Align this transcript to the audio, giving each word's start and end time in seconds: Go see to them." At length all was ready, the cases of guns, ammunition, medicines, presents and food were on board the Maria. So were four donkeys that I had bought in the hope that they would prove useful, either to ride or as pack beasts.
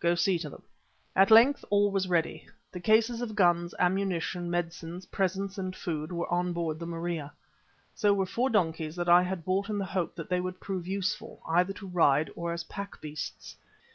Go 0.00 0.14
see 0.14 0.38
to 0.40 0.50
them." 0.50 0.62
At 1.16 1.30
length 1.30 1.64
all 1.70 1.90
was 1.90 2.08
ready, 2.10 2.46
the 2.70 2.78
cases 2.78 3.22
of 3.22 3.34
guns, 3.34 3.74
ammunition, 3.78 4.50
medicines, 4.50 5.06
presents 5.06 5.56
and 5.56 5.74
food 5.74 6.12
were 6.12 6.30
on 6.30 6.52
board 6.52 6.78
the 6.78 6.84
Maria. 6.84 7.32
So 7.94 8.12
were 8.12 8.26
four 8.26 8.50
donkeys 8.50 8.94
that 8.96 9.08
I 9.08 9.22
had 9.22 9.46
bought 9.46 9.70
in 9.70 9.78
the 9.78 9.86
hope 9.86 10.14
that 10.16 10.28
they 10.28 10.42
would 10.42 10.60
prove 10.60 10.86
useful, 10.86 11.40
either 11.48 11.72
to 11.72 11.86
ride 11.86 12.28
or 12.36 12.52
as 12.52 12.64
pack 12.64 13.00
beasts. 13.00 13.56